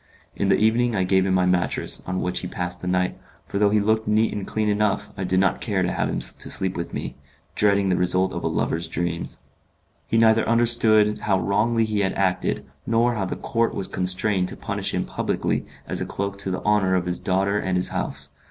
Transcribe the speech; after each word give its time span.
In 0.35 0.49
the 0.49 0.57
evening 0.57 0.95
I 0.95 1.03
gave 1.03 1.27
him 1.27 1.35
my 1.35 1.45
mattress, 1.45 2.01
on 2.07 2.21
which 2.21 2.39
he 2.39 2.47
passed 2.47 2.81
the 2.81 2.87
night, 2.87 3.19
for 3.45 3.59
though 3.59 3.69
he 3.69 3.79
looked 3.79 4.07
neat 4.07 4.33
and 4.33 4.47
clean 4.47 4.67
enough 4.67 5.11
I 5.15 5.23
did 5.23 5.39
not 5.39 5.61
care 5.61 5.83
to 5.83 5.91
have 5.91 6.09
him 6.09 6.17
to 6.21 6.49
sleep 6.49 6.75
with 6.75 6.91
me, 6.91 7.17
dreading 7.53 7.89
the 7.89 7.95
results 7.95 8.33
of 8.33 8.43
a 8.43 8.47
lover's 8.47 8.87
dreams. 8.87 9.37
He 10.07 10.17
neither 10.17 10.49
understood 10.49 11.19
how 11.19 11.39
wrongly 11.39 11.85
he 11.85 11.99
had 11.99 12.13
acted, 12.13 12.65
nor 12.87 13.13
how 13.13 13.25
the 13.25 13.35
count 13.35 13.75
was 13.75 13.87
constrained 13.87 14.47
to 14.47 14.57
punish 14.57 14.91
him 14.91 15.05
publicly 15.05 15.67
as 15.87 16.01
a 16.01 16.07
cloak 16.07 16.35
to 16.39 16.49
the 16.49 16.63
honour 16.63 16.95
of 16.95 17.05
his 17.05 17.19
daughter 17.19 17.59
and 17.59 17.77
his 17.77 17.89
house. 17.89 18.31